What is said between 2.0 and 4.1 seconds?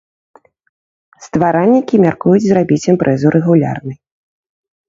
мяркуюць зрабіць імпрэзу рэгулярнай.